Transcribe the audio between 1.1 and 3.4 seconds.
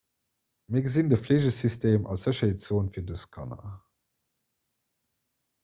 de fleegesystem als sécherheetszon fir dës